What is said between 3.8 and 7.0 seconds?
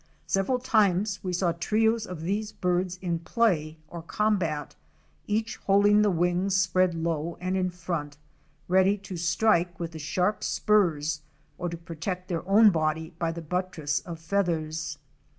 or combat, each holding the wings spread